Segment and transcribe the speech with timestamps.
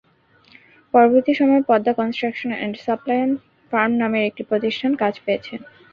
[0.93, 3.29] পরবর্তী সময়ে Padma construction and supplies
[3.71, 5.53] firm নামের একটি প্রতিষ্ঠান কাজ পেয়েছে।